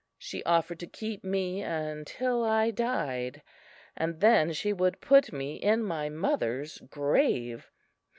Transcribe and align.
She 0.17 0.43
offered 0.45 0.79
to 0.79 0.87
keep 0.87 1.23
me 1.23 1.61
until 1.61 2.43
I 2.43 2.71
died, 2.71 3.43
and 3.95 4.19
then 4.19 4.51
she 4.51 4.73
would 4.73 4.99
put 4.99 5.31
me 5.31 5.57
in 5.57 5.83
my 5.83 6.09
mother's 6.09 6.79
grave. 6.89 7.69